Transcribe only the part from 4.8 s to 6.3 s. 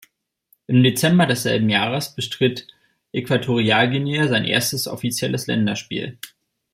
offizielles Länderspiel.